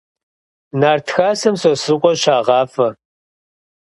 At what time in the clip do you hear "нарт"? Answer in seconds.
0.79-1.07